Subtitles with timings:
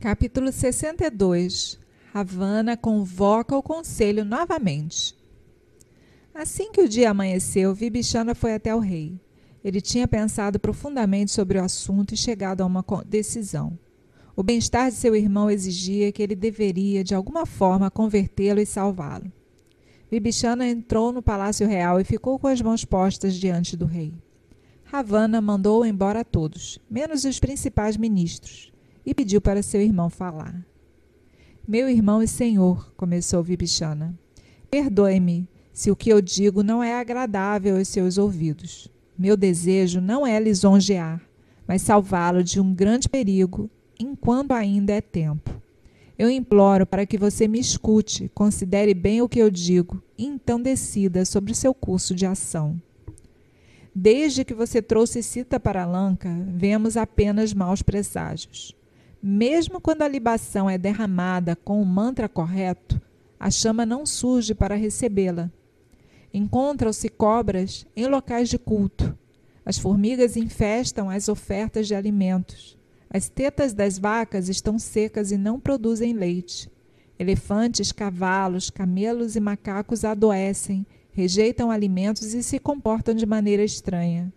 [0.00, 1.78] Capítulo 62
[2.14, 5.14] Havana convoca o conselho novamente.
[6.34, 9.20] Assim que o dia amanheceu, Vibhishana foi até o rei.
[9.62, 13.78] Ele tinha pensado profundamente sobre o assunto e chegado a uma decisão.
[14.34, 19.30] O bem-estar de seu irmão exigia que ele deveria, de alguma forma, convertê-lo e salvá-lo.
[20.10, 24.14] Vibhishana entrou no palácio real e ficou com as mãos postas diante do rei.
[24.82, 28.70] Ravana mandou embora todos, menos os principais ministros
[29.10, 30.64] e pediu para seu irmão falar.
[31.66, 34.14] Meu irmão e senhor, começou Vibhishana,
[34.70, 38.88] perdoe-me se o que eu digo não é agradável aos seus ouvidos.
[39.18, 41.20] Meu desejo não é lisonjear,
[41.66, 43.68] mas salvá-lo de um grande perigo
[43.98, 45.60] enquanto ainda é tempo.
[46.16, 50.60] Eu imploro para que você me escute, considere bem o que eu digo e então
[50.60, 52.80] decida sobre o seu curso de ação.
[53.92, 58.78] Desde que você trouxe Sita para Lanka, vemos apenas maus presságios.
[59.22, 63.00] Mesmo quando a libação é derramada com o mantra correto,
[63.38, 65.50] a chama não surge para recebê-la.
[66.32, 69.16] Encontram-se cobras em locais de culto.
[69.64, 72.78] As formigas infestam as ofertas de alimentos.
[73.10, 76.70] As tetas das vacas estão secas e não produzem leite.
[77.18, 84.32] Elefantes, cavalos, camelos e macacos adoecem, rejeitam alimentos e se comportam de maneira estranha.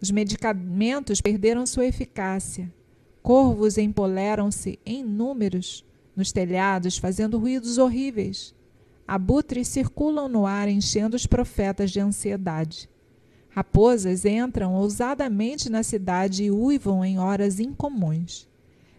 [0.00, 2.72] Os medicamentos perderam sua eficácia.
[3.26, 8.54] Corvos empoleram-se em números nos telhados, fazendo ruídos horríveis.
[9.04, 12.88] Abutres circulam no ar, enchendo os profetas de ansiedade.
[13.48, 18.48] Raposas entram ousadamente na cidade e uivam em horas incomuns.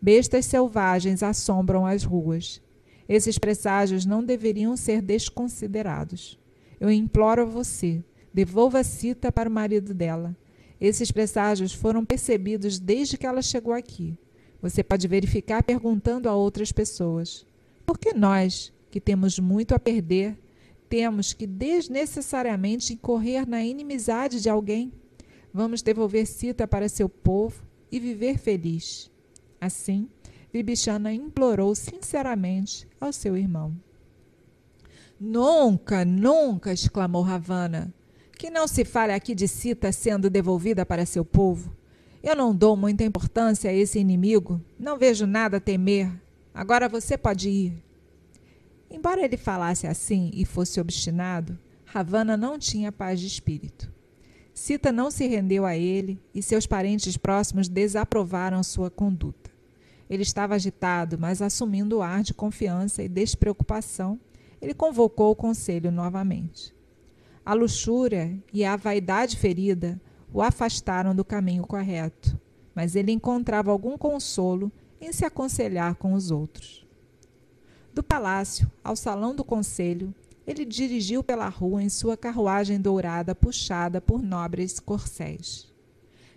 [0.00, 2.62] Bestas selvagens assombram as ruas.
[3.08, 6.38] Esses presságios não deveriam ser desconsiderados.
[6.78, 10.36] Eu imploro a você, devolva a Cita para o marido dela.
[10.82, 14.18] Esses presságios foram percebidos desde que ela chegou aqui.
[14.60, 17.46] Você pode verificar perguntando a outras pessoas.
[17.86, 20.36] Por que nós, que temos muito a perder,
[20.88, 24.92] temos que desnecessariamente incorrer na inimizade de alguém?
[25.54, 29.08] Vamos devolver Cita para seu povo e viver feliz.
[29.60, 30.08] Assim,
[30.52, 33.72] Vibhishana implorou sinceramente ao seu irmão.
[35.20, 36.72] Nunca, nunca!
[36.72, 37.94] exclamou Ravana.
[38.42, 41.72] Que não se fale aqui de Cita sendo devolvida para seu povo.
[42.20, 46.10] Eu não dou muita importância a esse inimigo, não vejo nada a temer.
[46.52, 47.84] Agora você pode ir.
[48.90, 53.92] Embora ele falasse assim e fosse obstinado, Ravana não tinha paz de espírito.
[54.52, 59.52] Cita não se rendeu a ele e seus parentes próximos desaprovaram sua conduta.
[60.10, 64.18] Ele estava agitado, mas assumindo o ar de confiança e despreocupação,
[64.60, 66.74] ele convocou o conselho novamente.
[67.44, 70.00] A luxúria e a vaidade ferida
[70.32, 72.38] o afastaram do caminho correto,
[72.72, 74.70] mas ele encontrava algum consolo
[75.00, 76.86] em se aconselhar com os outros.
[77.92, 80.14] Do palácio ao salão do conselho,
[80.46, 85.70] ele dirigiu pela rua em sua carruagem dourada puxada por nobres corcéis.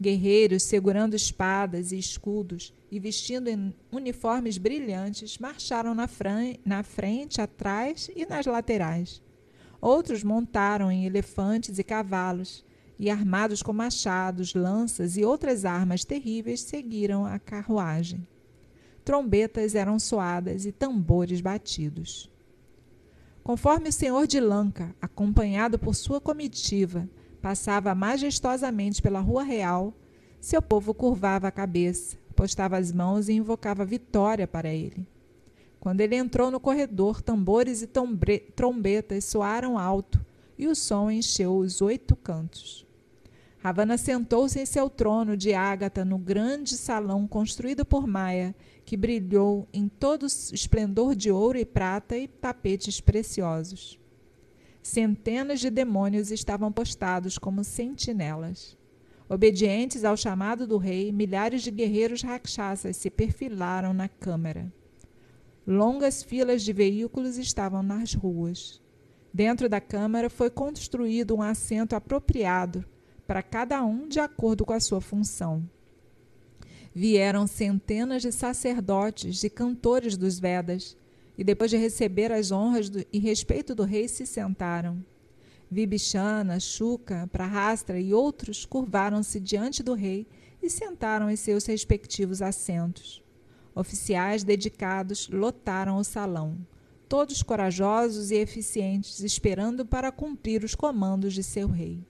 [0.00, 3.50] Guerreiros segurando espadas e escudos e vestindo
[3.92, 6.08] uniformes brilhantes marcharam na,
[6.64, 9.22] na frente, atrás e nas laterais.
[9.86, 12.64] Outros montaram em elefantes e cavalos,
[12.98, 18.26] e armados com machados, lanças e outras armas terríveis, seguiram a carruagem.
[19.04, 22.28] Trombetas eram soadas e tambores batidos.
[23.44, 27.08] Conforme o senhor de Lanka, acompanhado por sua comitiva,
[27.40, 29.94] passava majestosamente pela rua real,
[30.40, 35.06] seu povo curvava a cabeça, postava as mãos e invocava vitória para ele.
[35.86, 37.88] Quando ele entrou no corredor, tambores e
[38.56, 40.20] trombetas soaram alto
[40.58, 42.84] e o som encheu os oito cantos.
[43.58, 48.52] Ravana sentou-se em seu trono de ágata no grande salão construído por Maia,
[48.84, 53.96] que brilhou em todo esplendor de ouro e prata e tapetes preciosos.
[54.82, 58.76] Centenas de demônios estavam postados como sentinelas.
[59.28, 64.66] Obedientes ao chamado do rei, milhares de guerreiros rakshasas se perfilaram na câmara.
[65.66, 68.80] Longas filas de veículos estavam nas ruas.
[69.34, 72.84] Dentro da Câmara foi construído um assento apropriado
[73.26, 75.68] para cada um de acordo com a sua função.
[76.94, 80.96] Vieram centenas de sacerdotes e cantores dos Vedas,
[81.36, 85.04] e depois de receber as honras do, e respeito do rei, se sentaram.
[85.68, 90.28] Vibhishana, Shuka, Prahastra e outros curvaram-se diante do rei
[90.62, 93.25] e sentaram em seus respectivos assentos.
[93.76, 96.56] Oficiais dedicados lotaram o salão,
[97.06, 102.02] todos corajosos e eficientes, esperando para cumprir os comandos de seu rei.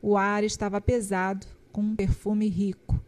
[0.00, 3.02] O ar estava pesado, com um perfume rico.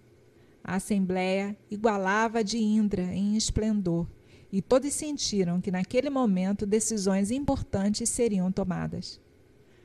[0.65, 4.09] A assembleia igualava a de Indra em esplendor,
[4.51, 9.21] e todos sentiram que naquele momento decisões importantes seriam tomadas.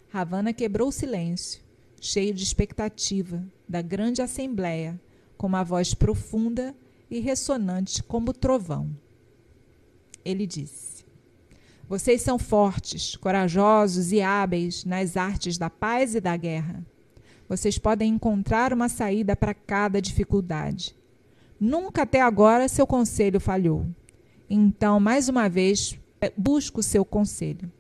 [0.10, 1.62] Ravana quebrou o silêncio,
[2.02, 5.00] cheio de expectativa, da grande assembleia,
[5.38, 6.76] com uma voz profunda
[7.10, 8.90] e ressonante como trovão.
[10.24, 11.06] Ele disse:
[11.88, 16.86] Vocês são fortes, corajosos e hábeis nas artes da paz e da guerra.
[17.48, 20.96] Vocês podem encontrar uma saída para cada dificuldade.
[21.60, 23.86] Nunca até agora seu conselho falhou.
[24.50, 25.98] Então, mais uma vez,
[26.38, 27.72] busco o seu conselho.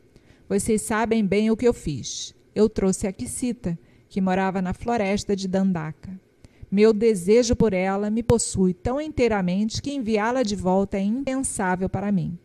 [0.47, 2.33] Vocês sabem bem o que eu fiz.
[2.55, 3.77] Eu trouxe a Kisita,
[4.09, 6.17] que morava na floresta de Dandaka.
[6.69, 12.11] Meu desejo por ela me possui tão inteiramente que enviá-la de volta é impensável para
[12.11, 12.37] mim.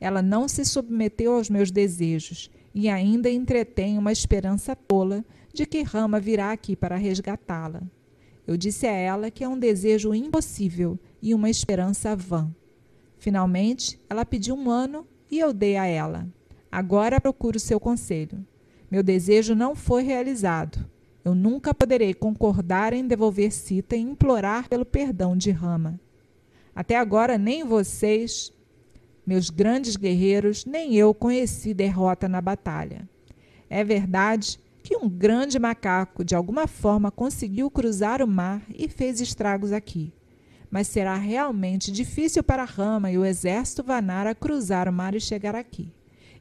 [0.00, 5.22] Ela não se submeteu aos meus desejos e ainda entretém uma esperança tola
[5.52, 7.82] de que Rama virá aqui para resgatá-la.
[8.46, 12.50] Eu disse a ela que é um desejo impossível e uma esperança vã.
[13.18, 16.26] Finalmente, ela pediu um ano e eu dei a ela.
[16.72, 18.44] Agora procuro seu conselho.
[18.90, 20.89] Meu desejo não foi realizado.
[21.24, 26.00] Eu nunca poderei concordar em devolver Sita e implorar pelo perdão de Rama.
[26.74, 28.52] Até agora, nem vocês,
[29.26, 33.08] meus grandes guerreiros, nem eu conheci derrota na batalha.
[33.68, 39.20] É verdade que um grande macaco, de alguma forma, conseguiu cruzar o mar e fez
[39.20, 40.12] estragos aqui.
[40.70, 45.54] Mas será realmente difícil para Rama e o exército Vanara cruzar o mar e chegar
[45.54, 45.92] aqui.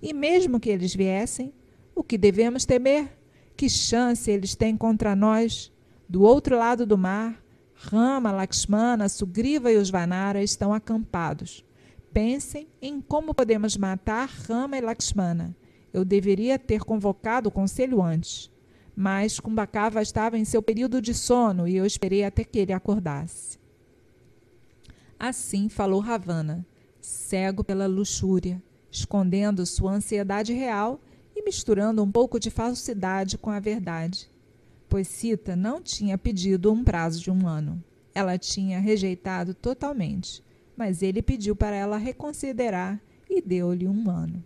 [0.02, 1.54] E mesmo que eles viessem,
[1.94, 3.19] o que devemos temer?
[3.60, 5.70] Que chance eles têm contra nós?
[6.08, 11.66] Do outro lado do mar, Rama, Lakshmana, Sugriva e os Vanara estão acampados.
[12.14, 15.54] Pensem em como podemos matar Rama e Lakshmana.
[15.92, 18.50] Eu deveria ter convocado o conselho antes,
[18.96, 23.60] mas Kumbhakava estava em seu período de sono e eu esperei até que ele acordasse.
[25.20, 26.66] Assim falou Ravana,
[27.02, 31.02] cego pela luxúria, escondendo sua ansiedade real
[31.40, 34.30] e misturando um pouco de falsidade com a verdade.
[34.90, 37.82] Pois Sita não tinha pedido um prazo de um ano.
[38.14, 40.44] Ela tinha rejeitado totalmente,
[40.76, 44.44] mas ele pediu para ela reconsiderar e deu-lhe um ano.